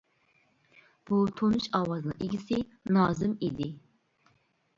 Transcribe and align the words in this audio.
بۇ 1.09 1.19
تونۇش 1.41 1.67
ئاۋازنىڭ 1.81 2.25
ئىگىسى 2.29 2.59
نازىم 2.99 3.37
ئىدى. 3.51 3.71